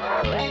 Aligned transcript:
all 0.00 0.22
right 0.30 0.50